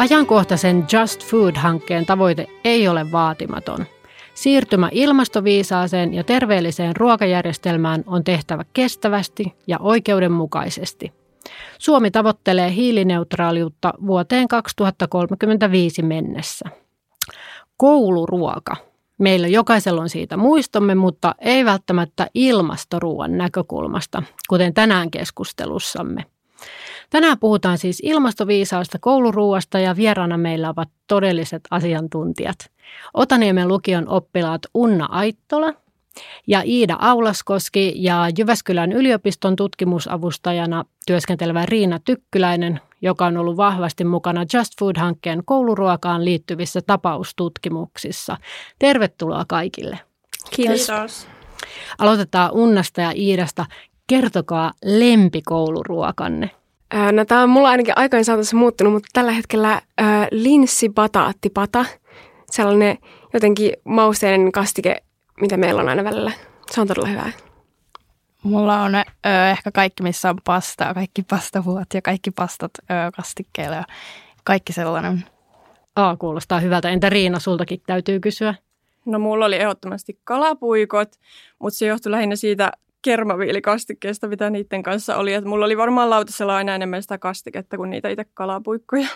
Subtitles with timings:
[0.00, 3.86] Ajankohtaisen Just Food-hankkeen tavoite ei ole vaatimaton.
[4.34, 11.12] Siirtymä ilmastoviisaaseen ja terveelliseen ruokajärjestelmään on tehtävä kestävästi ja oikeudenmukaisesti.
[11.78, 16.68] Suomi tavoittelee hiilineutraaliutta vuoteen 2035 mennessä.
[17.76, 18.76] Kouluruoka.
[19.18, 26.24] Meillä jokaisella on siitä muistomme, mutta ei välttämättä ilmastoruuan näkökulmasta, kuten tänään keskustelussamme.
[27.10, 32.70] Tänään puhutaan siis ilmastoviisaasta kouluruuasta ja vieraana meillä ovat todelliset asiantuntijat.
[33.14, 35.74] Otaniemen lukion oppilaat Unna Aittola
[36.46, 44.44] ja Iida Aulaskoski ja Jyväskylän yliopiston tutkimusavustajana työskentelevä Riina Tykkyläinen, joka on ollut vahvasti mukana
[44.54, 48.36] Just Food-hankkeen kouluruokaan liittyvissä tapaustutkimuksissa.
[48.78, 49.98] Tervetuloa kaikille.
[50.56, 50.86] Kiitos.
[50.86, 51.26] Kiitos.
[51.98, 53.66] Aloitetaan Unnasta ja Iidasta.
[54.06, 56.50] Kertokaa lempikouluruokanne.
[57.12, 59.82] No tämä on mulla ainakin aikojen saatossa muuttunut, mutta tällä hetkellä äh,
[60.30, 61.84] linssibataattipata,
[62.50, 62.98] sellainen
[63.32, 65.02] jotenkin mausteinen kastike,
[65.40, 66.32] mitä meillä on aina välillä.
[66.70, 67.32] Se on todella hyvää.
[68.42, 69.00] Mulla on ö,
[69.50, 72.84] ehkä kaikki, missä on pastaa, kaikki pastavuot ja kaikki pastat ö,
[73.16, 73.84] kastikkeilla ja
[74.44, 75.24] kaikki sellainen.
[75.96, 76.90] Aa, kuulostaa hyvältä.
[76.90, 78.54] Entä Riina, sultakin täytyy kysyä?
[79.04, 81.08] No mulla oli ehdottomasti kalapuikot,
[81.58, 82.72] mutta se johtui lähinnä siitä
[83.02, 85.32] kermaviilikastikkeesta, mitä niiden kanssa oli.
[85.32, 89.08] Et mulla oli varmaan lautasella aina enemmän sitä kastiketta kuin niitä itse kalapuikkoja.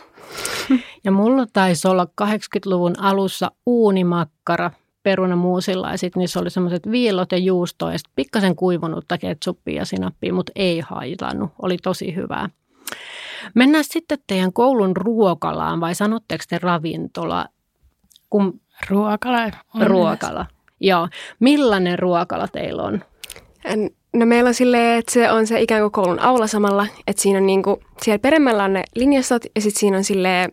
[1.05, 4.71] Ja mulla taisi olla 80-luvun alussa uunimakkara
[5.03, 9.85] perunamuusilla ja sitten niissä oli semmoiset viillot ja juustoa ja sitten pikkasen kuivunutta ketsuppia ja
[9.85, 11.51] sinappia, mutta ei haitannut.
[11.63, 12.49] Oli tosi hyvää.
[13.55, 17.47] Mennään sitten teidän koulun ruokalaan vai sanotteko te ravintola?
[18.31, 18.61] Kun...
[18.91, 19.51] Ruokala.
[19.81, 20.47] Ruokala.
[20.81, 21.09] Joo.
[21.41, 23.05] Millainen ruokala teillä on?
[24.13, 27.39] No meillä on silleen, että se on se ikään kuin koulun aula samalla, että siinä
[27.39, 30.53] on niinku, siellä peremmällä on ne linjastot ja sitten siinä on silleen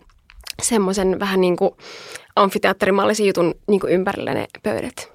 [0.62, 1.72] semmoisen vähän niin kuin
[2.36, 5.12] amfiteatterimallisen jutun niin kuin ympärillä ne pöydät.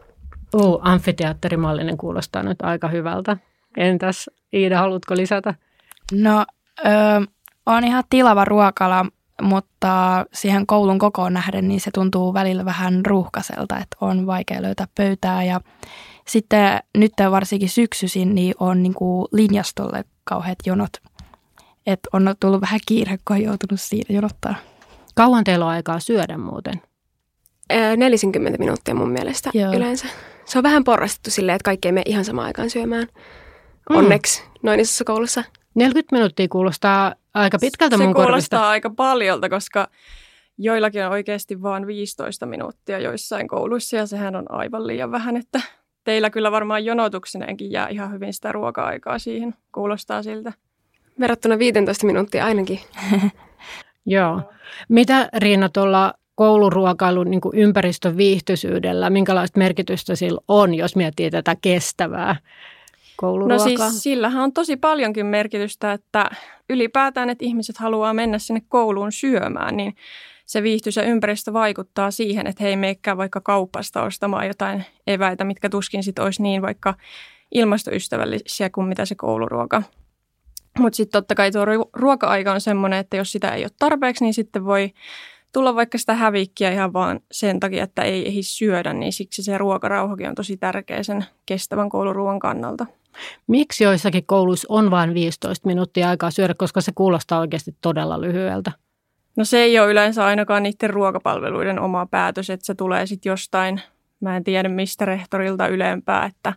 [0.53, 3.37] Oh, amfiteatterimallinen kuulostaa nyt aika hyvältä.
[3.77, 5.55] Entäs Iida, haluatko lisätä?
[6.13, 6.45] No,
[6.79, 6.91] ö,
[7.67, 9.07] on ihan tilava ruokala,
[9.43, 14.87] mutta siihen koulun kokoon nähden, niin se tuntuu välillä vähän ruuhkaselta, että on vaikea löytää
[14.95, 15.61] pöytää ja
[16.29, 20.93] sitten nyt varsinkin syksyisin niin on niin kuin linjastolle kauheat jonot.
[21.87, 24.55] Että on tullut vähän kiire, kun on joutunut siinä jonottaa.
[25.15, 26.83] Kauan teillä on aikaa syödä muuten?
[27.97, 29.73] 40 minuuttia mun mielestä Joo.
[29.73, 30.07] yleensä.
[30.45, 33.07] Se on vähän porrastettu silleen, että kaikki ei mene ihan samaan aikaan syömään.
[33.91, 33.97] Mm.
[33.97, 35.45] Onneksi noin isossa koulussa.
[35.75, 38.69] 40 minuuttia kuulostaa aika pitkältä se mun kuulostaa korvista.
[38.69, 39.89] aika paljolta, koska
[40.59, 45.61] joillakin on oikeasti vain 15 minuuttia joissain kouluissa ja sehän on aivan liian vähän, että
[46.07, 49.55] teillä kyllä varmaan jonotukseneenkin jää ihan hyvin sitä ruoka-aikaa siihen.
[49.73, 50.53] Kuulostaa siltä.
[51.21, 52.81] Verrattuna 15 minuuttia ainakin.
[54.07, 54.41] Joo.
[54.89, 62.37] Mitä Riina tuolla kouluruokailun niin ympäristön viihtyisyydellä, minkälaista merkitystä sillä on, jos miettii tätä kestävää
[63.17, 63.57] kouluruokaa?
[63.57, 66.31] No siis sillähän on tosi paljonkin merkitystä, että
[66.71, 69.97] ylipäätään, että ihmiset haluaa mennä sinne kouluun syömään, niin
[70.47, 75.69] se viihtyisä ympäristö vaikuttaa siihen, että he ei meikään vaikka kaupasta ostamaan jotain eväitä, mitkä
[75.69, 76.95] tuskin sitten olisi niin vaikka
[77.55, 79.83] ilmastoystävällisiä kuin mitä se kouluruoka.
[80.79, 84.35] Mutta sitten totta kai tuo ruoka-aika on semmoinen, että jos sitä ei ole tarpeeksi, niin
[84.35, 84.93] sitten voi
[85.53, 89.59] tulla vaikka sitä hävikkiä ihan vaan sen takia, että ei ehdi syödä, niin siksi se
[89.59, 92.87] ruokarauhakin on tosi tärkeä sen kestävän kouluruoan kannalta.
[93.47, 98.73] Miksi joissakin kouluissa on vain 15 minuuttia aikaa syödä, koska se kuulostaa oikeasti todella lyhyeltä?
[99.37, 103.81] No se ei ole yleensä ainakaan niiden ruokapalveluiden oma päätös, että se tulee sitten jostain,
[104.21, 106.53] mä en tiedä mistä rehtorilta ylempää, että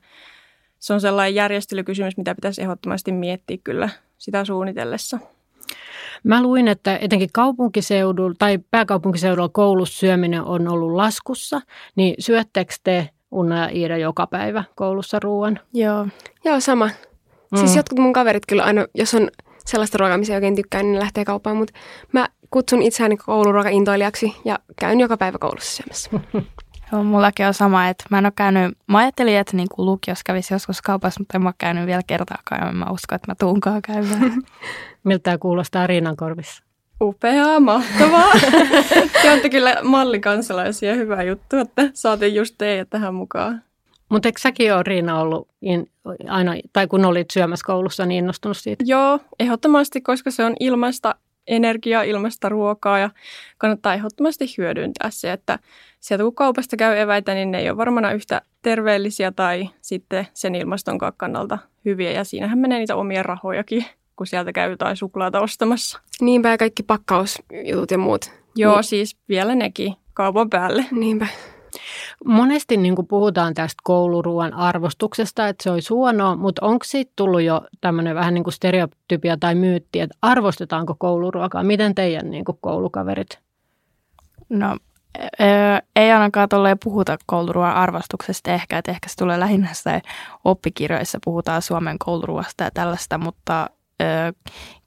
[0.79, 5.19] se on sellainen järjestelykysymys, mitä pitäisi ehdottomasti miettiä kyllä sitä suunnitellessa.
[6.23, 11.61] Mä luin, että etenkin kaupunkiseudulla tai pääkaupunkiseudulla koulussa syöminen on ollut laskussa,
[11.95, 15.59] niin syöttekö te Unna ja Iida joka päivä koulussa ruoan?
[15.73, 16.07] Joo.
[16.45, 16.87] Joo, sama.
[16.89, 17.01] Siis
[17.51, 17.57] mm.
[17.57, 19.29] Siis jotkut mun kaverit kyllä aina, jos on
[19.65, 21.73] sellaista ruokaa, missä oikein tykkään, niin lähtee kauppaan, mutta
[22.11, 26.09] mä kutsun itseäni kouluruokaintoilijaksi ja käyn joka päivä koulussa syömässä.
[26.91, 30.23] Joo, mullakin on sama, että mä en ole käynyt, mä ajattelin, että niin kuin lukios
[30.23, 33.35] kävisi joskus kaupassa, mutta en mä ole käynyt vielä kertaakaan ja mä uskon, että mä
[33.39, 34.41] tuunkaan käymään.
[35.03, 36.63] Miltä tämä kuulostaa Riinan korvissa?
[37.01, 38.31] Upeaa, mahtavaa.
[39.21, 43.63] Te olette kyllä mallikansalaisia, hyvä juttu, että saatiin just teidät tähän mukaan.
[44.09, 45.89] Mutta eikö säkin ole Riina ollut in,
[46.27, 48.83] aina, tai kun olit syömässä koulussa, niin innostunut siitä?
[48.87, 51.15] Joo, ehdottomasti, koska se on ilmaista
[51.49, 53.09] energiaa, ilmasta ruokaa ja
[53.57, 55.59] kannattaa ehdottomasti hyödyntää se, että
[55.99, 60.55] sieltä kun kaupasta käy eväitä, niin ne ei ole varmana yhtä terveellisiä tai sitten sen
[60.55, 63.85] ilmaston kannalta hyviä ja siinähän menee niitä omia rahojakin
[64.15, 65.99] kun sieltä käy jotain suklaata ostamassa.
[66.21, 68.31] Niinpä ja kaikki pakkausjutut ja muut.
[68.55, 68.83] Joo, Niin.
[68.83, 70.85] siis vielä nekin kaupan päälle.
[70.91, 71.27] Niinpä.
[72.25, 77.41] Monesti niin kuin puhutaan tästä kouluruoan arvostuksesta, että se olisi huonoa, mutta onko siitä tullut
[77.41, 81.63] jo tämmöinen vähän niin kuin stereotypia tai myytti, että arvostetaanko kouluruokaa?
[81.63, 83.39] Miten teidän niin kuin koulukaverit?
[84.49, 84.77] No
[85.95, 90.01] ei ainakaan tolleen puhuta kouluruoan arvostuksesta ehkä, että ehkä se tulee lähinnä se
[90.45, 93.69] oppikirjoissa puhutaan Suomen kouluruoasta ja tällaista, mutta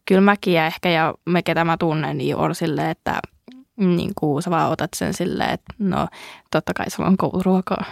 [0.05, 3.21] kyllä mäkin ja ehkä ja me ketä mä tunnen, niin on silleen, että
[3.77, 6.09] niin kuin sä vaan otat sen silleen, että no
[6.51, 7.85] totta kai sulla on kouluruokaa.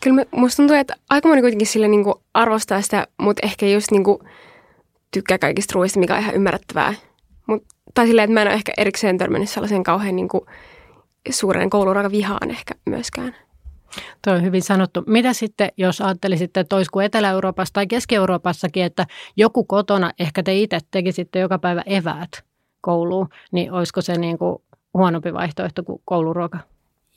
[0.00, 2.04] Kyllä me, musta tuntuu, että aika moni kuitenkin sille niin
[2.34, 4.18] arvostaa sitä, mutta ehkä just niin kuin
[5.10, 6.94] tykkää kaikista ruoista, mikä on ihan ymmärrettävää.
[7.46, 7.64] Mut,
[7.94, 10.42] tai silleen, että mä en ole ehkä erikseen törmännyt sellaisen kauhean niin kuin
[11.30, 13.34] suuren kouluruokavihaan ehkä myöskään.
[14.24, 15.02] Tuo on hyvin sanottu.
[15.06, 19.06] Mitä sitten, jos ajattelisitte, että olisi kuin Etelä-Euroopassa tai Keski-Euroopassakin, että
[19.36, 22.30] joku kotona, ehkä te itse tekisitte joka päivä eväät
[22.80, 24.62] kouluun, niin olisiko se niin kuin
[24.98, 26.58] huonompi vaihtoehto kuin kouluruoka?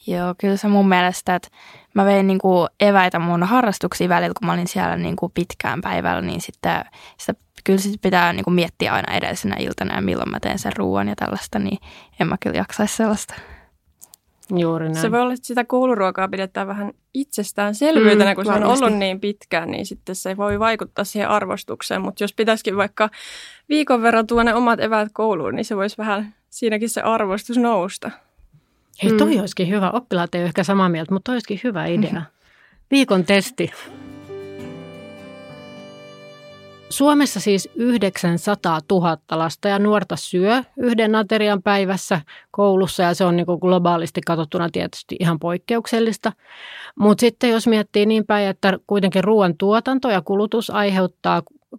[0.08, 1.48] Joo, kyllä se mun mielestä, että
[1.94, 5.82] mä vein niin kuin eväitä mun harrastuksiin välillä, kun mä olin siellä niin kuin pitkään
[5.82, 6.86] päivällä, niin sitten
[7.18, 7.34] sitä,
[7.64, 11.08] kyllä sit pitää niin kuin miettiä aina edellisenä iltana ja milloin mä teen sen ruoan
[11.08, 11.78] ja tällaista, niin
[12.20, 13.34] en mä kyllä jaksaisi sellaista.
[14.60, 14.96] Juuri näin.
[15.02, 19.20] Se voi olla, että sitä kouluruokaa pidetään vähän itsestäänselvyytenä, Mm, kun se on ollut niin
[19.20, 22.02] pitkään, niin sitten se voi vaikuttaa siihen arvostukseen.
[22.02, 23.10] Mutta jos pitäisikin vaikka
[23.70, 28.12] viikon verran tuoda ne omat eväät kouluun, niin se voisi vähän siinäkin se arvostus nousta.
[29.04, 29.40] Hei, toi Mm.
[29.40, 29.90] olisikin hyvä.
[29.92, 32.22] Oppilaat ei ole ehkä samaa mieltä, mutta toi olisikin hyvä idea.
[32.92, 33.72] Viikon testi.
[36.92, 42.22] Suomessa siis 900 000 lasta ja nuorta syö yhden aterian päivässä
[42.52, 46.32] koulussa ja se on niin globaalisti katsottuna tietysti ihan poikkeuksellista.
[47.00, 51.42] Mutta sitten jos miettii niin päin, että kuitenkin ruoan tuotanto ja kulutus aiheuttaa
[51.76, 51.78] 25-30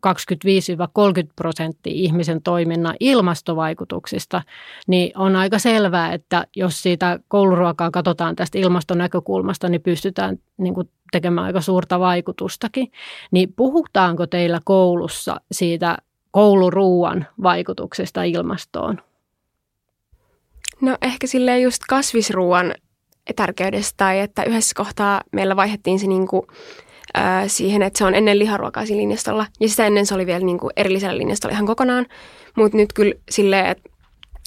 [1.36, 4.42] prosenttia ihmisen toiminnan ilmastovaikutuksista,
[4.86, 10.74] niin on aika selvää, että jos siitä kouluruokaa katsotaan tästä ilmaston näkökulmasta, niin pystytään niin
[10.74, 12.92] kuin tekemään aika suurta vaikutustakin.
[13.30, 15.96] Niin puhutaanko teillä koulussa siitä
[16.30, 18.98] kouluruuan vaikutuksesta ilmastoon?
[20.80, 22.74] No ehkä silleen just kasvisruuan
[23.36, 26.46] tärkeydestä tai että yhdessä kohtaa meillä vaihdettiin se niinku,
[27.14, 29.46] ää, siihen, että se on ennen liharuokaa siinä linjastolla.
[29.60, 32.06] Ja sitä ennen se oli vielä niinku erillisellä linjastolla ihan kokonaan.
[32.56, 33.90] Mutta nyt kyllä silleen, että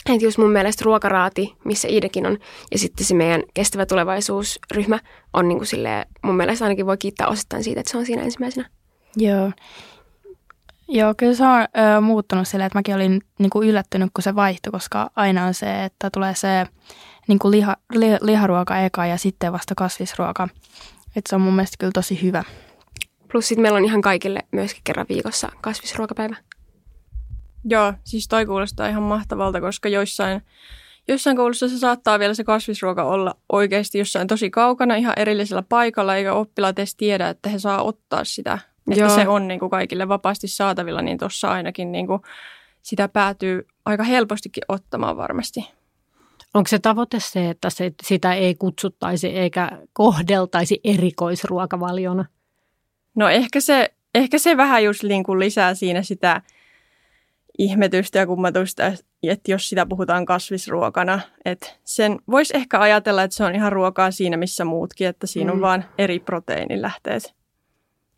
[0.09, 2.37] et just mun mielestä ruokaraati, missä Iidekin on,
[2.71, 4.99] ja sitten se meidän kestävä tulevaisuusryhmä
[5.33, 8.69] on niinku silleen, mun mielestä ainakin voi kiittää osittain siitä, että se on siinä ensimmäisenä.
[9.17, 9.51] Joo.
[10.87, 14.35] Joo, kyllä se on ö, muuttunut silleen, että mäkin olin niin kuin yllättynyt, kun se
[14.35, 16.65] vaihtui, koska aina on se, että tulee se
[17.27, 20.47] niin kuin liha, li, liharuoka eka ja sitten vasta kasvisruoka.
[21.15, 22.43] Että se on mun mielestä kyllä tosi hyvä.
[23.31, 26.35] Plus sitten meillä on ihan kaikille myöskin kerran viikossa kasvisruokapäivä.
[27.69, 30.41] Joo, siis toi kuulostaa ihan mahtavalta, koska joissain,
[31.07, 36.15] joissain koulussa se saattaa vielä se kasvisruoka olla oikeasti jossain tosi kaukana ihan erillisellä paikalla,
[36.15, 38.59] eikä oppilaat edes tiedä, että he saa ottaa sitä.
[38.91, 39.15] Että Joo.
[39.15, 42.21] se on niin kuin kaikille vapaasti saatavilla, niin tuossa ainakin niin kuin
[42.81, 45.59] sitä päätyy aika helpostikin ottamaan varmasti.
[46.55, 52.25] Onko se tavoite se, että se, sitä ei kutsuttaisi eikä kohdeltaisi erikoisruokavaliona?
[53.15, 56.41] No ehkä se, ehkä se vähän just niin kuin lisää siinä sitä
[57.57, 58.85] ihmetystä ja kummatusta,
[59.23, 61.19] että jos sitä puhutaan kasvisruokana.
[61.45, 65.51] Että sen voisi ehkä ajatella, että se on ihan ruokaa siinä, missä muutkin, että siinä
[65.51, 65.61] on Mm.
[65.61, 67.35] vaan eri proteiinilähteet.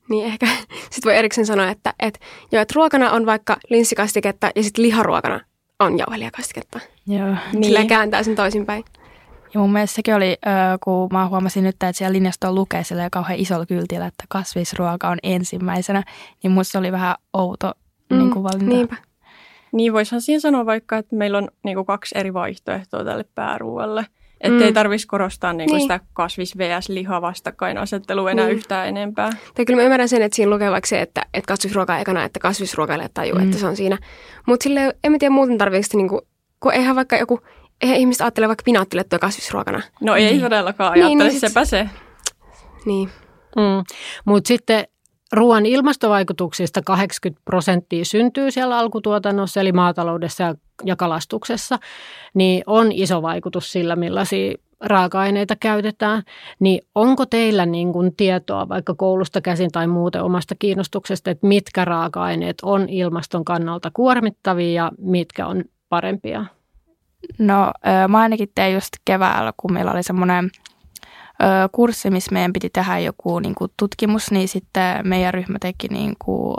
[0.09, 0.45] Niin ehkä
[0.91, 2.19] sitten voi erikseen sanoa, että, että,
[2.51, 5.39] joo, että ruokana on vaikka linssikastiketta ja sitten liharuokana
[5.79, 6.79] on jauhelijakastiketta.
[7.07, 7.35] Joo.
[7.53, 7.63] Niin.
[7.63, 8.83] Sillä kääntää sen toisinpäin.
[9.53, 10.37] Ja mun mielestä sekin oli,
[10.83, 15.17] kun mä huomasin nyt, että siellä linjastolla lukee silleen kauhean isolla kyltillä, että kasvisruoka on
[15.23, 16.03] ensimmäisenä,
[16.43, 17.73] niin musta se oli vähän outo
[18.09, 18.65] mm, niin kuin valinta.
[18.65, 18.95] Niinpä.
[19.71, 24.05] Niin voisihan siinä sanoa vaikka, että meillä on niin kuin kaksi eri vaihtoehtoa tälle pääruualle.
[24.41, 24.61] Että Mm.
[24.61, 25.81] ei tarvitsisi korostaa niin kuin Niin.
[25.83, 26.89] sitä kasvis vs.
[26.89, 28.57] liha vastakkainasettelua enää Niin.
[28.57, 29.29] yhtään enempää.
[29.55, 32.39] Tai kyllä mä ymmärrän sen, että siinä lukee vaikka se, että, että kasvisruoka ekana, että
[32.39, 33.43] kasvisruokaille tajuu, Mm.
[33.43, 33.97] että se on siinä.
[34.45, 36.21] Mutta sille en mä tiedä muuten tarvitseeko niinku,
[36.59, 37.39] kun eihän vaikka joku,
[37.81, 39.81] eihän ihmiset ajattele vaikka pinaattilettua kasvisruokana.
[40.01, 40.41] No ei Niin.
[40.41, 41.89] todellakaan Niin, ajattele, niin niin, sit- sepä se.
[42.85, 43.09] Niin.
[43.55, 43.83] Mm.
[44.25, 44.87] Mutta sitten
[45.31, 50.55] ruoan ilmastovaikutuksista 80 prosenttia syntyy siellä alkutuotannossa, eli maataloudessa
[50.85, 51.79] ja, kalastuksessa,
[52.33, 56.23] niin on iso vaikutus sillä, millaisia raaka-aineita käytetään.
[56.59, 61.85] Niin onko teillä niin kuin tietoa vaikka koulusta käsin tai muuten omasta kiinnostuksesta, että mitkä
[61.85, 66.45] raaka-aineet on ilmaston kannalta kuormittavia ja mitkä on parempia?
[67.37, 67.71] No
[68.07, 70.49] mä ainakin tein just keväällä, kun meillä oli semmoinen
[71.71, 76.15] kurssi, missä meidän piti tehdä joku niin kuin tutkimus, niin sitten meidän ryhmä teki niin
[76.19, 76.55] kuin,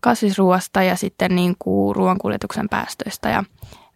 [0.00, 3.44] kasvisruoasta ja sitten niin kuin ruoankuljetuksen päästöistä ja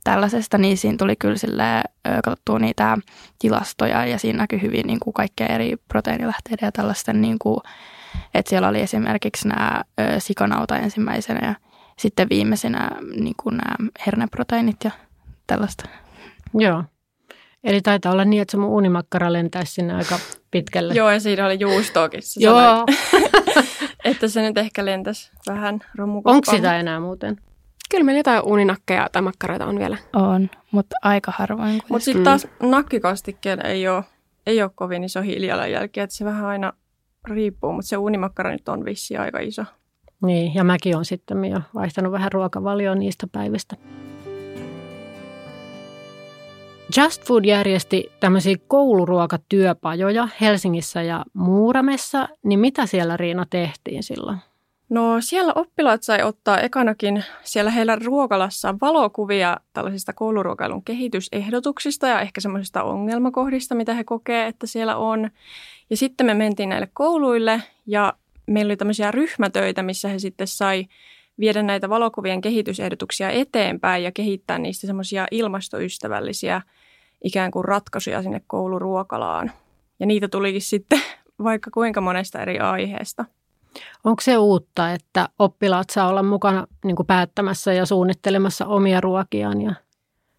[0.05, 1.83] tällaisesta, niin siinä tuli kyllä sille
[2.25, 2.99] katsottua niitä
[3.39, 7.61] tilastoja ja siinä näkyi hyvin niin kuin kaikkea eri proteiinilähteiden ja tällaisten, niin kuin,
[8.35, 9.83] että siellä oli esimerkiksi nämä
[10.19, 11.55] sikanauta ensimmäisenä ja
[11.99, 14.91] sitten viimeisenä niin kuin nämä herneproteiinit ja
[15.47, 15.89] tällaista.
[16.55, 16.85] Joo.
[17.67, 20.19] Eli taitaa olla niin, että se mun unimakkara lentäisi sinne aika
[20.51, 20.95] pitkälle.
[20.95, 22.21] Joo, ja siinä oli juustoakin.
[22.37, 22.87] Joo.
[24.05, 26.37] että se nyt ehkä lentäisi vähän romukoppaan.
[26.37, 27.37] Onko sitä enää muuten?
[27.91, 29.97] Kyllä meillä jotain uuninakkeja tai makkaroita on vielä.
[30.13, 31.81] On, mutta aika harvoin.
[31.89, 32.71] Mutta sitten taas mm.
[32.71, 34.05] nakkikastikkeen ei ole,
[34.47, 36.73] ei ole kovin iso hiilijalanjälki, että se vähän aina
[37.25, 39.65] riippuu, mutta se uunimakkara nyt on vissi aika iso.
[40.23, 43.77] Niin, ja mäkin on sitten jo vaihtanut vähän ruokavalioa niistä päivistä.
[46.97, 54.39] Just Food järjesti tämmöisiä kouluruokatyöpajoja Helsingissä ja Muuramessa, niin mitä siellä Riina tehtiin silloin?
[54.89, 62.41] No siellä oppilaat sai ottaa ekanakin siellä heillä ruokalassa valokuvia tällaisista kouluruokailun kehitysehdotuksista ja ehkä
[62.41, 65.31] semmoisista ongelmakohdista, mitä he kokee, että siellä on.
[65.91, 68.13] Ja sitten me mentiin näille kouluille ja
[68.47, 70.87] meillä oli tämmöisiä ryhmätöitä, missä he sitten sai
[71.39, 76.63] viedä näitä valokuvien kehitysehdotuksia eteenpäin ja kehittää niistä semmoisia ilmastoystävällisiä
[77.25, 79.53] ikään kuin ratkaisuja sinne kouluruokalaan.
[80.01, 81.01] Ja niitä tulikin sitten
[81.45, 83.25] vaikka kuinka monesta eri aiheesta.
[84.05, 89.61] Onko se uutta, että oppilaat saa olla mukana niin kuin päättämässä ja suunnittelemassa omia ruokiaan?
[89.61, 89.75] Ja...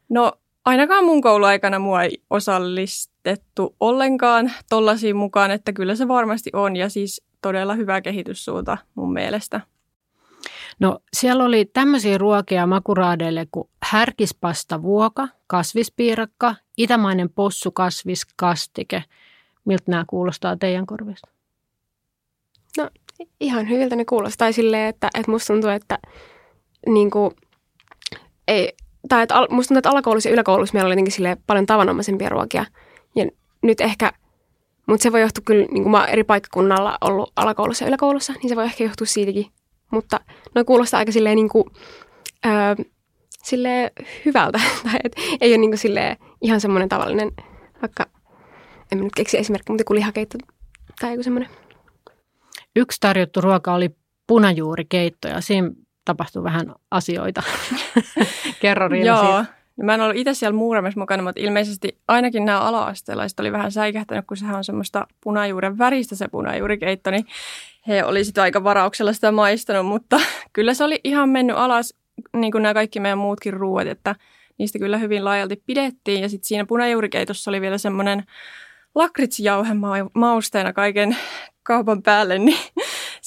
[0.10, 0.32] No
[0.66, 6.90] ainakaan mun kouluaikana mua ei osallistettu ollenkaan tollaisiin mukaan, että kyllä se varmasti on ja
[6.90, 9.62] siis todella hyvä kehityssuunta mun mielestä.
[10.80, 19.04] No siellä oli tämmöisiä ruokia makuraadeille kuin härkispasta vuoka, kasvispiirakka, itämainen possu kasviskastike.
[19.66, 21.30] Miltä nämä kuulostaa teidän korvista?
[22.78, 22.90] No
[23.40, 26.00] ihan hyviltä ne kuulostaa silleen, että, että musta tuntuu, että
[26.88, 27.32] niin kuin,
[28.48, 28.74] ei,
[29.10, 32.66] tai että musta tuntuu, että alakoulussa ja yläkoulussa meillä oli jotenkin sille paljon tavanomaisempia ruokia.
[33.16, 33.26] Ja
[33.62, 34.12] nyt ehkä,
[34.86, 38.50] mutta se voi johtua kyllä, niin kuin mä eri paikkakunnalla ollut alakoulussa ja yläkoulussa, niin
[38.50, 39.46] se voi ehkä johtua siitäkin.
[39.92, 40.20] Mutta
[40.56, 41.66] noin kuulostaa aika silleen niin kuin,
[42.46, 42.86] öö,
[43.44, 43.92] silleen
[44.26, 44.60] hyvältä.
[44.84, 47.32] tai et, ei ole niin kuin silleen ihan semmoinen tavallinen,
[47.82, 48.06] vaikka
[48.92, 50.38] en mä nyt keksi esimerkkiä, mutta kuin lihakeitto
[51.00, 51.50] tai joku semmoinen.
[52.76, 53.96] Yksi tarjottu ruoka oli
[54.28, 55.72] punajuurikeitto ja siinä
[56.06, 57.44] tapahtui vähän asioita.
[58.62, 59.26] Kerro Riina Joo.
[59.26, 59.57] Siitä.
[59.78, 63.72] No mä en ollut itse siellä muuramessa mukana, mutta ilmeisesti ainakin nämä ala-asteelaiset oli vähän
[63.72, 67.26] säikähtänyt, kun sehän on semmoista punajuuren väristä se punajuurikeitto, niin
[67.88, 70.20] he olisivat aika varauksella sitä maistanut, mutta
[70.54, 71.94] kyllä se oli ihan mennyt alas,
[72.34, 74.16] niin kuin nämä kaikki meidän muutkin ruuat, että
[74.58, 76.22] niistä kyllä hyvin laajalti pidettiin.
[76.22, 78.24] Ja sitten siinä punajuurikeitossa oli vielä semmoinen
[78.96, 79.74] lakritsijauhe
[80.14, 81.18] mausteena kaiken
[81.64, 82.58] kaupan päälle, niin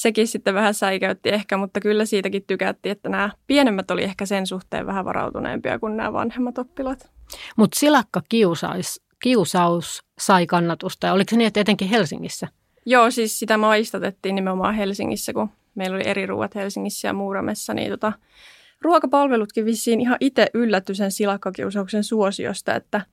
[0.00, 4.47] sekin sitten vähän säikäytti ehkä, mutta kyllä siitäkin tykättiin, että nämä pienemmät oli ehkä sen
[4.47, 7.11] suhteen vähän varautuneempia kuin nämä vanhemmat oppilaat.
[7.57, 12.49] Mutta silakka kiusais, kiusaus sai kannatusta ja oliko se niin, että etenkin Helsingissä?
[12.87, 17.90] Joo, siis sitä maistatettiin nimenomaan Helsingissä, kun meillä oli eri ruuat Helsingissä ja Muuramessa, niin
[17.90, 18.12] tota,
[18.83, 23.00] ruokapalvelutkin vissiin ihan itse yllätty sen silakkakiusauksen suosiosta, että–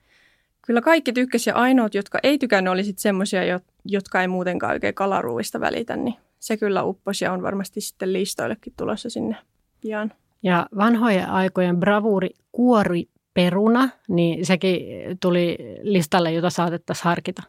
[0.67, 4.93] Kyllä kaikki tykkäsi ja ainoat, jotka ei tykännyt, oli sitten semmoisia, jotka ei muutenkaan oikein
[4.93, 9.35] kalaruuista välitä, niin se kyllä upposi ja on varmasti sitten listoillekin tulossa sinne
[9.81, 10.13] pian.
[10.43, 14.79] Ja vanhojen aikojen bravuuri kuori peruna, niin sekin
[15.19, 17.43] tuli listalle, jota saatettaisiin harkita.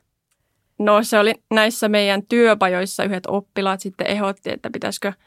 [0.78, 5.12] No se oli näissä meidän työpajoissa yhdet oppilaat sitten ehdotti, että pitäisikö–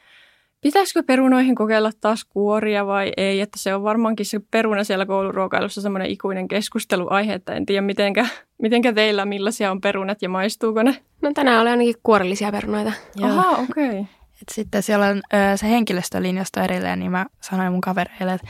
[0.61, 3.41] Pitäisikö perunoihin kokeilla taas kuoria vai ei?
[3.41, 8.25] Että se on varmaankin se peruna siellä kouluruokailussa semmoinen ikuinen keskusteluaihe, että en tiedä mitenkä,
[8.61, 10.97] mitenkä teillä, millaisia on perunat ja maistuuko ne?
[11.21, 12.91] No tänään oli ainakin kuorellisia perunoita.
[13.21, 13.89] Aha, okei.
[13.89, 13.99] Okay.
[14.41, 18.47] Et sitten siellä on ö, se henkilöstölinjasto erilleen, niin mä sanoin mun kavereille, että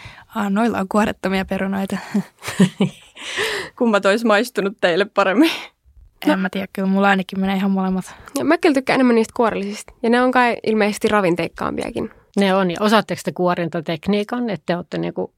[0.49, 1.97] noilla on kuorettomia perunoita.
[3.77, 5.51] Kummat olisi maistunut teille paremmin?
[6.27, 8.15] En mä tiedä, kyllä mulla ainakin menee ihan molemmat.
[8.37, 9.93] Ja mä kyllä tykkään enemmän niistä kuorellisista.
[10.03, 12.09] Ja ne on kai ilmeisesti ravinteikkaampiakin.
[12.37, 12.71] Ne on.
[12.71, 15.33] Ja osaatteko te kuorintatekniikan, että te olette niinku...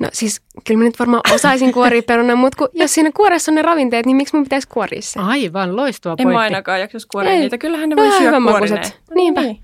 [0.00, 3.54] No siis kyllä mä nyt varmaan osaisin kuoria perunan, mutta kun, jos siinä kuoressa on
[3.54, 5.20] ne ravinteet, niin miksi mun pitäisi kuoria se?
[5.20, 6.30] Aivan, loistava pointti.
[6.30, 7.58] En mä ainakaan jaksaisi kuoria niitä.
[7.58, 8.92] Kyllähän ne voi syödä kuorineen.
[9.14, 9.40] Niinpä.
[9.40, 9.58] Niin.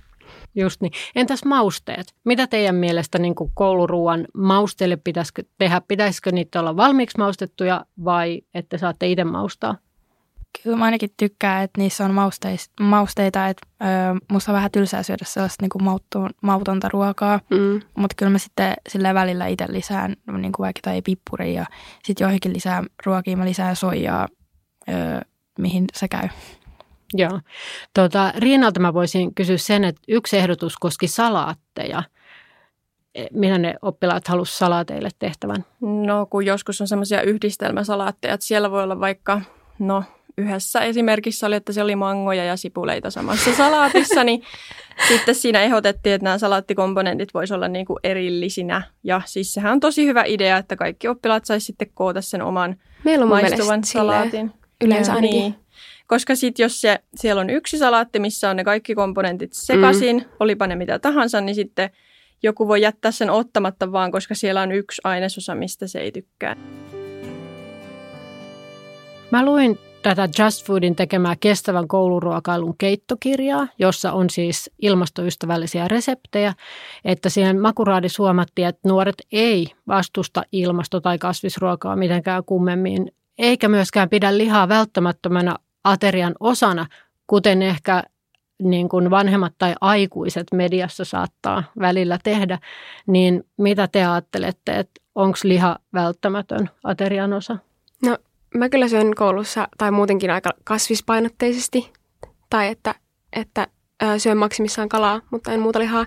[0.55, 0.93] Just niin.
[1.17, 2.15] Entäs mausteet?
[2.25, 5.83] Mitä teidän mielestä niin kouluruuan mausteille pitäisikö tehdä?
[5.89, 9.77] Pitäisikö niitä olla valmiiksi maustettuja vai että saatte itse maustaa?
[10.63, 13.87] Kyllä mä ainakin tykkään, että niissä on mausteis, mausteita, että ö,
[14.33, 17.81] musta on vähän tylsää syödä sellaista niin kuin mauttu, mautonta ruokaa, mm.
[17.97, 21.67] mutta kyllä mä sitten sillä välillä itse lisään niin kuin vaikka tai pippuria ja
[22.05, 24.29] sitten joihinkin lisää ruokia mä lisään soijaa,
[24.89, 24.93] ö,
[25.59, 26.29] mihin se käy.
[27.15, 27.41] Joo.
[27.95, 32.03] Tota, Riinalta mä voisin kysyä sen, että yksi ehdotus koski salaatteja.
[33.33, 35.65] mitä ne oppilaat halusivat salaateille tehtävän?
[35.81, 39.41] No kun joskus on semmoisia yhdistelmäsalaatteja, että siellä voi olla vaikka,
[39.79, 40.05] no
[40.39, 44.43] yhdessä esimerkissä oli, että se oli mangoja ja sipuleita samassa salaatissa, niin
[45.09, 48.83] sitten siinä ehdotettiin, että nämä salaattikomponentit voisi olla niin kuin erillisinä.
[49.05, 52.77] Ja siis sehän on tosi hyvä idea, että kaikki oppilaat saisi sitten koota sen oman
[53.05, 54.53] Meillä on maistuvan salaatin.
[54.85, 55.39] Yleensä ainakin.
[55.39, 55.55] Niin.
[56.07, 60.25] Koska sitten jos se, siellä on yksi salaatti, missä on ne kaikki komponentit sekaisin, mm.
[60.41, 61.91] olipa ne mitä tahansa, niin sitten
[62.43, 66.57] joku voi jättää sen ottamatta vaan, koska siellä on yksi ainesosa, mistä se ei tykkää.
[69.31, 76.55] Mä luin tätä Just Foodin tekemää kestävän kouluruokailun keittokirjaa, jossa on siis ilmastoystävällisiä reseptejä,
[77.05, 84.09] että siihen makuraadissa huomattiin, että nuoret ei vastusta ilmasto- tai kasvisruokaa mitenkään kummemmin, eikä myöskään
[84.09, 86.87] pidä lihaa välttämättömänä aterian osana,
[87.27, 88.03] kuten ehkä
[88.63, 92.59] niin kuin vanhemmat tai aikuiset mediassa saattaa välillä tehdä,
[93.07, 97.59] niin mitä te ajattelette, että onko liha välttämätön aterian osa?
[98.55, 101.93] Mä kyllä syön koulussa tai muutenkin aika kasvispainotteisesti
[102.51, 102.95] tai että,
[103.33, 103.67] että
[104.19, 106.07] syön maksimissaan kalaa, mutta en muuta lihaa.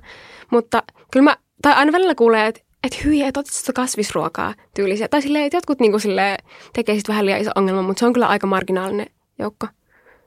[0.52, 5.08] Mutta kyllä mä, tai aina välillä kuulee, että että hyi, että otit sitä kasvisruokaa tyylisiä.
[5.08, 6.38] Tai silleen, että jotkut niinku silleen,
[6.74, 9.08] tekee sitten vähän liian iso ongelma, mutta se on kyllä aika marginaalinen
[9.40, 9.68] joukko.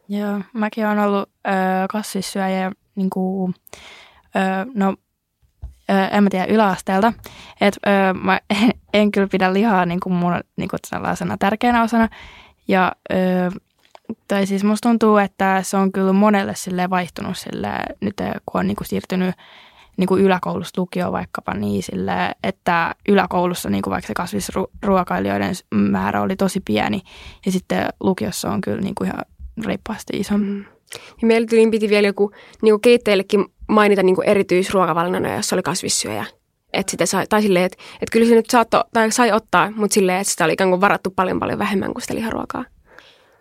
[0.08, 1.50] Joo, mäkin olen ollut ö,
[1.90, 3.60] kasvissyöjä niin ö,
[4.74, 4.96] no
[5.90, 7.12] ö, en mä tiedä, yläasteelta.
[7.60, 8.40] Et, ö, mä
[8.94, 12.08] en, kyllä pidä lihaa niin kuin mun niin kuin sellaisena tärkeänä osana.
[12.68, 13.16] Ja, ö,
[14.28, 17.68] tai siis musta tuntuu, että se on kyllä monelle sille vaihtunut sille,
[18.00, 18.14] nyt
[18.46, 19.34] kun on niin kuin siirtynyt
[19.96, 26.22] niin kuin yläkoulusta lukioon vaikkapa niin sille, että yläkoulussa niin kuin vaikka se kasvisruokailijoiden määrä
[26.22, 27.00] oli tosi pieni
[27.46, 29.24] ja sitten lukiossa on kyllä niin kuin ihan
[29.66, 30.38] reippaasti iso.
[30.38, 30.64] Mm.
[31.22, 32.32] Ja meillä tuli piti vielä joku
[32.62, 36.24] niin keittäjillekin mainita niin kuin erityisruokavalinnana, jos oli kasvissyöjä.
[36.74, 39.94] Et sitä sai, tai silleen, että, että kyllä se nyt saatto, tai sai ottaa, mutta
[39.94, 42.64] silleen, että sitä oli ikään kuin varattu paljon paljon vähemmän kuin sitä liharuokaa.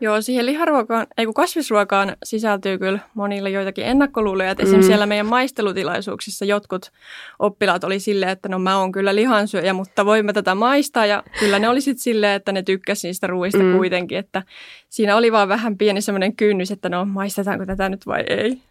[0.03, 4.51] Joo, siihen liharuokaan, ei kun kasvisruokaan sisältyy kyllä monille joitakin ennakkoluuloja.
[4.51, 4.65] Että mm.
[4.65, 6.91] Esimerkiksi siellä meidän maistelutilaisuuksissa jotkut
[7.39, 11.05] oppilaat oli silleen, että no mä oon kyllä lihansyöjä, mutta voimme tätä maistaa.
[11.05, 13.77] Ja kyllä ne oli sitten silleen, että ne tykkäsivät niistä ruuista mm.
[13.77, 14.17] kuitenkin.
[14.17, 14.43] Että
[14.89, 18.61] siinä oli vaan vähän pieni semmoinen kynnys, että no maistetaanko tätä nyt vai ei.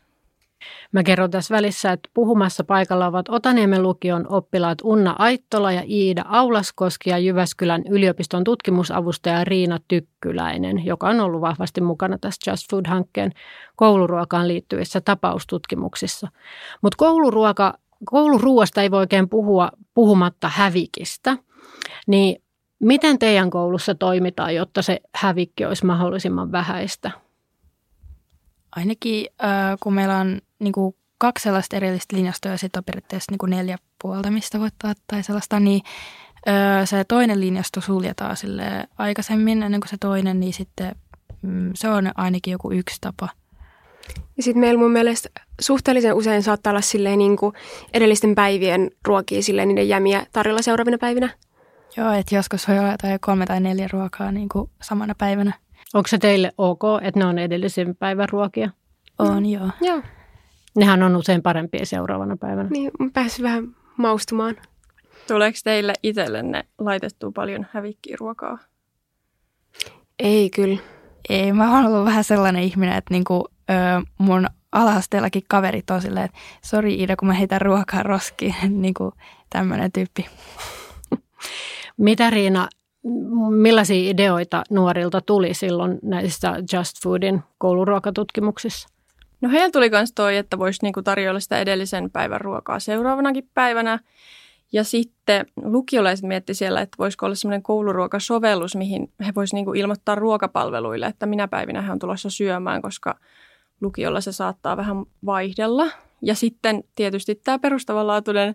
[0.93, 6.25] Mä kerron tässä välissä, että puhumassa paikalla ovat Otaniemen lukion oppilaat Unna Aittola ja Iida
[6.29, 13.33] Aulaskoski ja Jyväskylän yliopiston tutkimusavustaja Riina Tykkyläinen, joka on ollut vahvasti mukana tässä Just Food-hankkeen
[13.77, 16.29] kouluruokaan liittyvissä tapaustutkimuksissa.
[16.83, 21.37] Mutta kouluruoka, kouluruoasta ei voi oikein puhua puhumatta hävikistä.
[22.07, 22.43] Niin
[22.83, 27.11] miten teidän koulussa toimitaan, jotta se hävikki olisi mahdollisimman vähäistä?
[28.77, 33.33] Ainakin äh, kun meillä on niin kuin kaksi sellaista erillistä linjastoa ja sitten on periaatteessa
[33.33, 34.75] niin kuin neljä puolta, mistä voit
[35.07, 35.83] tai sellaista, niin
[36.49, 38.65] öö, se toinen linjasto suljetaan sille
[38.99, 40.95] aikaisemmin ennen kuin se toinen, niin sitten
[41.43, 43.29] mm, se on ainakin joku yksi tapa.
[44.37, 45.29] Ja sitten meillä mun mielestä
[45.61, 47.55] suhteellisen usein saattaa olla silleen niin kuin
[47.93, 51.31] edellisten päivien ruokia silleen niiden jämiä tarjolla seuraavina päivinä.
[51.97, 55.53] Joo, että joskus voi olla jotain kolme tai neljä ruokaa niin kuin samana päivänä.
[55.95, 58.71] Onko se teille ok, että ne on edellisen päivän ruokia?
[59.19, 59.71] On, joo.
[59.81, 60.03] Joo.
[60.77, 62.69] Nehän on usein parempia seuraavana päivänä.
[62.69, 64.57] Niin, päässyt vähän maustumaan.
[65.29, 68.59] Tuleeko teille itsellenne laitettua paljon hävikkiruokaa?
[70.19, 70.79] Ei kyllä.
[71.29, 73.75] Ei, mä oon ollut vähän sellainen ihminen, että niinku, ö,
[74.19, 79.13] mun alasteellakin kaverit on silleen, että sori Ida, kun mä heitän ruokaa roskiin, niinku
[79.51, 80.27] tämmöinen tyyppi.
[81.97, 82.69] Mitä Riina,
[83.51, 88.89] millaisia ideoita nuorilta tuli silloin näissä Just Foodin kouluruokatutkimuksissa?
[89.43, 93.99] No heillä tuli myös toi, että voisi niinku tarjoilla sitä edellisen päivän ruokaa seuraavanakin päivänä.
[94.73, 100.15] Ja sitten lukiolaiset mietti siellä, että voisiko olla semmoinen kouluruokasovellus, mihin he voisivat niinku ilmoittaa
[100.15, 103.19] ruokapalveluille, että minä päivinä he on tulossa syömään, koska
[103.81, 105.87] lukiolla se saattaa vähän vaihdella.
[106.23, 108.55] Ja sitten tietysti tämä perustavanlaatuinen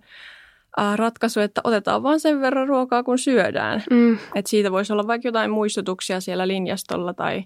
[0.96, 3.84] ratkaisu, että otetaan vain sen verran ruokaa, kun syödään.
[3.90, 4.18] Mm.
[4.36, 7.44] Että siitä voisi olla vaikka jotain muistutuksia siellä linjastolla tai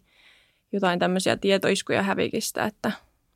[0.72, 2.92] jotain tämmöisiä tietoiskuja hävikistä, että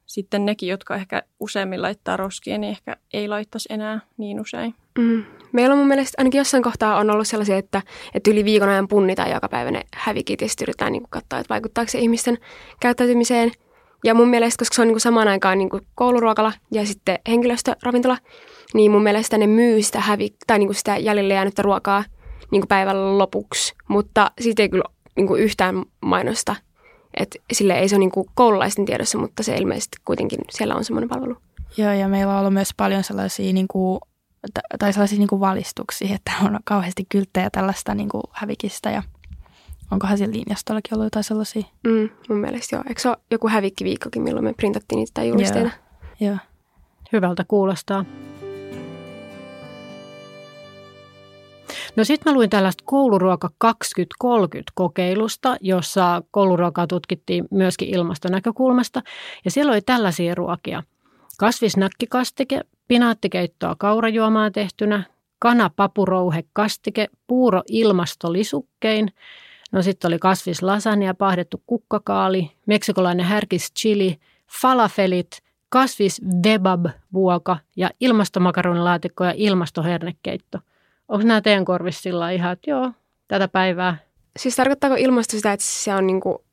[0.06, 4.76] sitten nekin, jotka ehkä useammin laittaa roskia, niin ehkä ei laittaisi enää niin usein.
[5.00, 5.24] Mm.
[5.52, 7.82] Meillä on mun mielestä ainakin jossain kohtaa on ollut sellaisia, että,
[8.14, 11.54] että yli viikon ajan punnitaan joka päivä ne hävikit ja sitten yritetään niin katsoa, että
[11.54, 12.38] vaikuttaako se ihmisten
[12.80, 13.52] käyttäytymiseen.
[14.04, 18.18] Ja mun mielestä, koska se on niin samaan aikaan niin kouluruokala ja sitten henkilöstöravintola,
[18.74, 22.04] niin mun mielestä ne myy sitä, hävi- tai niin sitä jäljelle jäänyttä ruokaa
[22.52, 23.74] niin päivän lopuksi.
[23.88, 24.84] Mutta siitä ei kyllä
[25.16, 26.56] niin yhtään mainosta
[27.20, 31.10] et sille ei se ole niin koululaisten tiedossa, mutta se ilmeisesti kuitenkin siellä on semmoinen
[31.10, 31.38] palvelu.
[31.78, 34.00] Joo, ja meillä on ollut myös paljon sellaisia niin kuin,
[34.80, 39.04] tai sellaisia niin kuin valistuksia, että on kauheasti kylttejä tällaista niin kuin hävikistä ja
[39.92, 41.64] onkohan siinä linjastollakin ollut jotain sellaisia?
[41.88, 42.84] Mm, mun mielestä joo.
[42.88, 45.72] Eikö se ole joku hävikkiviikkokin, milloin me printattiin niitä julisteita?
[46.20, 46.30] Joo.
[46.32, 46.38] joo.
[47.14, 48.06] Hyvältä kuulostaa.
[51.96, 59.02] No sitten mä luin tällaista kouluruoka 2030 kokeilusta, jossa kouluruokaa tutkittiin myöskin ilmastonäkökulmasta.
[59.46, 60.84] Ja siellä oli tällaisia ruokia.
[61.40, 65.04] Kasvisnakkikastike, pinaattikeittoa kaurajuomaa tehtynä,
[65.40, 69.12] kanapapurouhe kastike, puuro ilmastolisukkein,
[69.72, 74.20] no sitten oli kasvislasania, pahdettu kukkakaali, meksikolainen härkis chili,
[74.62, 76.22] falafelit, kasvis
[77.14, 80.60] vuoka ja ilmastomakaronilaatikko ja ilmastohernekeitto–
[81.08, 82.92] Onko nämä teidän korvissa sillä ihan, että joo,
[83.28, 83.98] tätä päivää?
[84.40, 86.46] Siis tarkoittaako ilmasto sitä, että se on niinku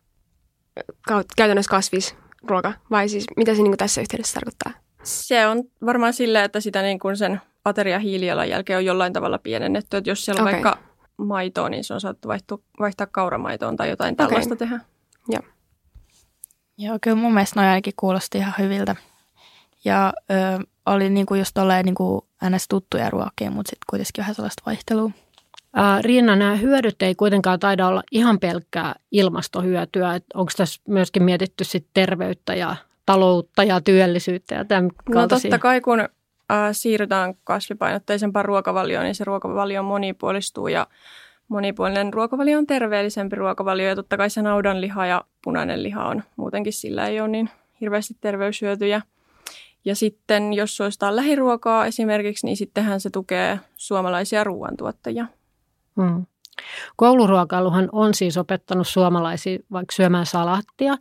[1.36, 2.72] käytännössä kasvisruoka?
[2.90, 4.72] Vai siis mitä se niinku tässä yhteydessä tarkoittaa?
[5.02, 9.96] Se on varmaan silleen, että sitä niin kuin sen ateria hiilijalanjälkeen on jollain tavalla pienennetty.
[9.96, 10.52] Että jos siellä on okay.
[10.52, 10.78] vaikka
[11.16, 14.26] maitoa, niin se on saattu vaihtua, vaihtaa kauramaitoon tai jotain okay.
[14.26, 14.80] tällaista tehdä.
[15.28, 15.42] Joo.
[16.78, 18.96] Joo, kyllä mun mielestä noin ainakin kuulosti ihan hyviltä.
[19.84, 20.34] Ja ö,
[20.86, 22.68] oli niinku just tolleen niinku ns.
[22.68, 25.10] tuttuja ruokia, mutta sitten kuitenkin vähän sellaista vaihtelua.
[26.00, 30.20] Riina, nämä hyödyt ei kuitenkaan taida olla ihan pelkkää ilmastohyötyä.
[30.34, 35.80] onko tässä myöskin mietitty sit terveyttä ja taloutta ja työllisyyttä ja tämän No totta kai,
[35.80, 36.08] kun äh,
[36.72, 40.86] siirrytään kasvipainotteisempaan ruokavalioon, niin se ruokavalio monipuolistuu ja
[41.48, 46.72] monipuolinen ruokavalio on terveellisempi ruokavalio ja totta kai se naudanliha ja punainen liha on muutenkin
[46.72, 49.02] sillä ei ole niin hirveästi terveyshyötyjä.
[49.84, 55.26] Ja sitten jos suositaan lähiruokaa esimerkiksi, niin sittenhän se tukee suomalaisia ruoantuottajia.
[55.96, 56.26] Hmm.
[56.96, 60.96] Kouluruokailuhan on siis opettanut suomalaisia vaikka syömään salaattia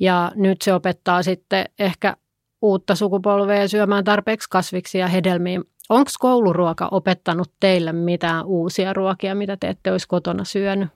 [0.00, 2.16] ja nyt se opettaa sitten ehkä
[2.62, 5.60] uutta sukupolvea syömään tarpeeksi kasviksi ja hedelmiä.
[5.88, 10.88] Onko kouluruoka opettanut teille mitään uusia ruokia, mitä te ette olisi kotona syönyt?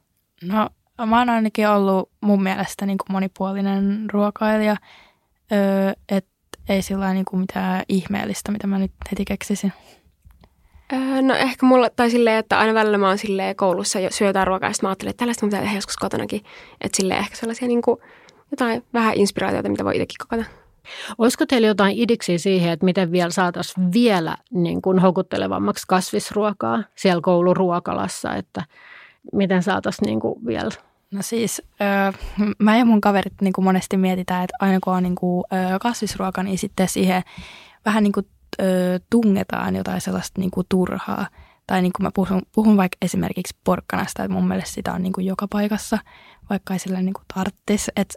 [0.43, 0.69] No
[1.07, 4.77] mä oon ainakin ollut mun mielestä niin kuin monipuolinen ruokailija,
[5.53, 6.38] öö, että
[6.69, 9.73] ei sillä niin kuin mitään ihmeellistä, mitä mä nyt heti keksisin.
[10.93, 14.47] Öö, no ehkä mulla, tai silleen, että aina välillä mä oon silleen koulussa jo syötään
[14.47, 16.41] ruokaa, ja mä ajattelin, että tällaista mä pitää tehdä joskus kotonakin.
[16.81, 18.01] Että silleen ehkä sellaisia niin kuin,
[18.51, 20.45] jotain vähän inspiraatioita, mitä voi itsekin kokata.
[21.19, 27.21] Olisiko teillä jotain idiksiä siihen, että miten vielä saataisiin vielä niin kuin houkuttelevammaksi kasvisruokaa siellä
[27.21, 28.65] kouluruokalassa, että
[29.33, 30.71] miten saataisiin niin kuin vielä
[31.11, 32.13] No siis öö,
[32.59, 35.79] mä ja mun kaverit niin kuin monesti mietitään, että aina kun on niin kuin, öö,
[35.79, 37.23] kasvisruoka, niin sitten siihen
[37.85, 38.27] vähän niin kuin,
[38.63, 41.27] öö, tungetaan jotain sellaista niin kuin turhaa.
[41.67, 45.13] Tai niin kuin mä puhun, puhun vaikka esimerkiksi porkkanasta, että mun mielestä sitä on niin
[45.13, 45.99] kuin joka paikassa,
[46.51, 47.91] vaikka ei sillä niin kuin tarttis.
[47.97, 48.15] Et,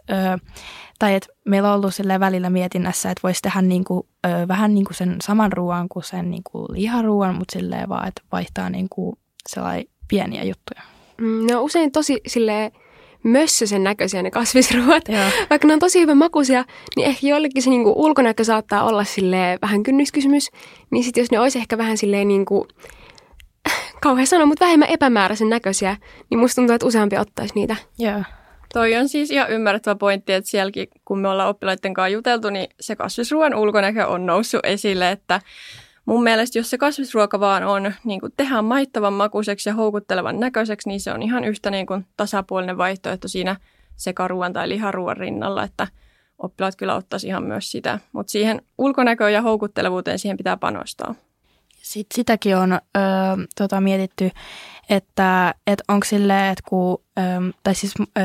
[0.98, 4.06] tai että meillä on ollut sille välillä mietinnässä, että voisi tehdä niin kuin,
[4.48, 8.22] vähän niin kuin sen saman ruoan kuin sen niin kuin liharuoan, mutta silleen vaan, että
[8.32, 10.82] vaihtaa niin kuin sellainen pieniä juttuja.
[11.56, 12.72] On usein tosi silleen
[13.22, 15.08] mössösen näköisiä ne kasvisruoat.
[15.08, 15.24] Joo.
[15.50, 16.64] Vaikka ne on tosi hyvän makuisia,
[16.96, 20.50] niin ehkä jollekin se niinku ulkonäkö saattaa olla sille vähän kynnyskysymys.
[20.90, 22.66] Niin sitten jos ne olisi ehkä vähän silleen niinku,
[24.02, 25.96] kauhean sanoa, mutta vähemmän epämääräisen näköisiä,
[26.30, 27.76] niin musta tuntuu, että useampi ottaisi niitä.
[27.98, 28.22] Joo.
[28.72, 32.68] Toi on siis ihan ymmärrettävä pointti, että sielläkin kun me ollaan oppilaiden kanssa juteltu, niin
[32.80, 35.40] se kasvisruoan ulkonäkö on noussut esille, että
[36.04, 40.88] mun mielestä jos se kasvisruoka vaan on, niin kuin tehdään maittavan makuiseksi ja houkuttelevan näköiseksi,
[40.88, 43.56] niin se on ihan yhtä niin kuin tasapuolinen vaihtoehto siinä
[43.96, 45.88] sekaruoan tai liharuoan rinnalla, että
[46.38, 47.98] oppilaat kyllä ottaisi ihan myös sitä.
[48.12, 51.14] Mutta siihen ulkonäköön ja houkuttelevuuteen siihen pitää panostaa.
[51.82, 52.78] Sitten sitäkin on ö,
[53.56, 54.30] tota, mietitty,
[54.90, 57.22] että et onko silleen, että kun, ö,
[57.62, 58.22] tai siis ö,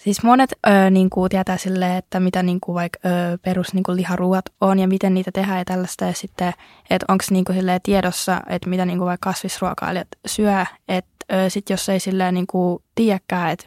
[0.00, 3.82] Siis monet ö, niin kuin tietää sille, että mitä niin kuin vaikka ö, perus niin
[3.82, 6.04] kuin liharuuat on ja miten niitä tehdään ja tällaista.
[6.04, 6.52] Ja sitten,
[6.90, 10.64] että onko niin kuin tiedossa, että mitä niin kuin vaikka kasvisruokailijat syö.
[10.88, 13.66] Että sitten jos ei silleen niin kuin tiedäkään, että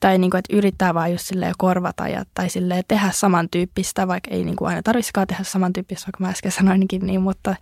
[0.00, 4.30] tai niin kuin, että yrittää vaan just silleen korvata ja, tai silleen tehdä samantyyppistä, vaikka
[4.30, 7.56] ei niin kuin aina tarvitsisikaan tehdä samantyyppistä, vaikka mä äsken sanoinkin niin, mutta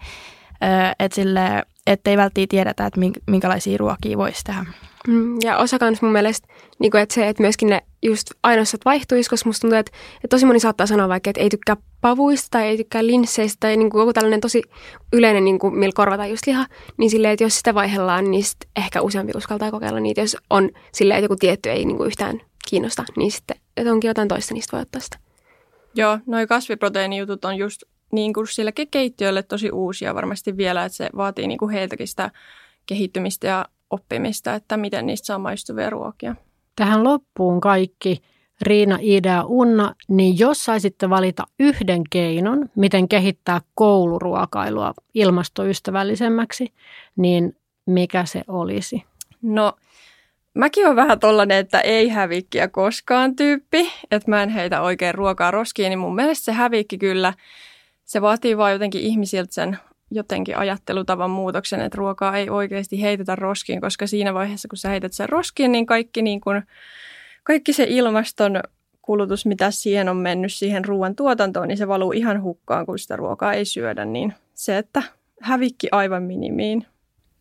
[0.99, 4.65] että sille, ettei välttämättä tiedetä, että minkälaisia ruokia voisi tehdä.
[5.09, 8.81] Mm, ja osa kans mun mielestä, niin kuin, että se, että myöskin ne just ainoastaan
[8.85, 12.49] vaihtuisi, koska musta tuntuu, että, että tosi moni saattaa sanoa vaikka, että ei tykkää pavuista
[12.51, 14.63] tai ei tykkää linsseistä tai niin kuin joku tällainen tosi
[15.13, 18.57] yleinen, niin kuin, millä korvataan just liha, niin silleen, että jos sitä vaihdellaan, niin sit
[18.77, 22.41] ehkä useampi uskaltaa kokeilla niitä, jos on silleen, että joku tietty ei niin kuin yhtään
[22.69, 25.19] kiinnosta, niin sitten, että onkin jotain toista, niistä voi ottaa sitä.
[25.95, 31.11] Joo, noi kasviproteiinijutut on just niin kuin sille keittiölle tosi uusia varmasti vielä, että se
[31.17, 32.31] vaatii niin kuin heiltäkin sitä
[32.87, 33.65] kehittymistä ja
[33.95, 36.35] oppimista, että miten niistä saa maistuvia ruokia.
[36.77, 38.23] Tähän loppuun kaikki
[38.63, 46.73] Riina, Ida ja Unna, niin jos saisitte valita yhden keinon, miten kehittää kouluruokailua ilmastoystävällisemmäksi,
[47.17, 49.05] niin mikä se olisi?
[49.43, 49.73] No,
[50.55, 55.51] mäkin olen vähän tollainen, että ei hävikkiä koskaan tyyppi, että mä en heitä oikein ruokaa
[55.51, 57.35] roskiin, niin mun mielestä se hävikki kyllä,
[58.05, 59.79] se vaatii vaan jotenkin ihmisiltä sen
[60.15, 65.13] jotenkin ajattelutavan muutoksen, että ruokaa ei oikeasti heitetä roskiin, koska siinä vaiheessa, kun sä heität
[65.13, 66.63] sen roskiin, niin kaikki, niin kun,
[67.43, 68.61] kaikki se ilmaston
[69.03, 73.17] kulutus, mitä siihen on mennyt siihen ruoan tuotantoon, niin se valuu ihan hukkaan, kun sitä
[73.17, 74.05] ruokaa ei syödä.
[74.05, 75.03] Niin se, että
[75.41, 76.87] hävikki aivan minimiin.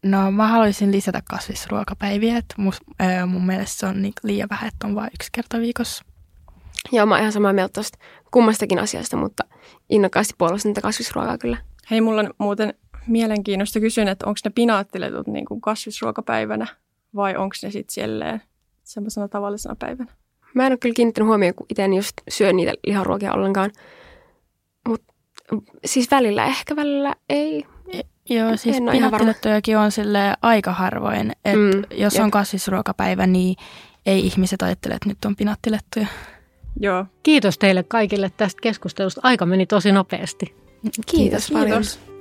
[0.04, 4.68] No mä haluaisin lisätä kasvisruokapäiviä, että mun, äh, mun mielestä se on niin liian vähän,
[4.68, 6.04] että on vain yksi kerta viikossa.
[6.92, 7.98] Joo, mä oon ihan samaa mieltä tuosta
[8.32, 9.44] kummastakin asiasta, mutta
[9.90, 11.58] innokkaasti puolustan tätä kasvisruokaa kyllä.
[11.92, 12.74] Hei, mulla on muuten
[13.08, 16.68] mielenkiinnosta kysyn, että onko ne pinaattiletut niin kuin kasvisruokapäivänä
[17.16, 18.40] vai onko ne sitten siellä
[18.84, 20.12] semmoisena tavallisena päivänä?
[20.54, 23.72] Mä en ole kyllä kiinnittänyt huomioon, kun itse just syön niitä liharuokia ollenkaan.
[24.90, 25.14] Mutta
[25.86, 27.66] siis välillä ehkä, välillä ei.
[28.30, 31.32] Joo, siis pinaattilettujakin on sille aika harvoin.
[31.32, 32.24] Että mm, jos jep.
[32.24, 33.56] on kasvisruokapäivä, niin
[34.06, 36.08] ei ihmiset ajattele, että nyt on pinaattilettuja.
[36.80, 37.06] Joo.
[37.24, 39.22] Kiitos teille kaikille tästä keskustelusta.
[39.24, 40.63] Aika meni tosi nopeasti.
[40.84, 41.82] Kiitos, Kiitos paljon.
[41.82, 42.13] Kiitos.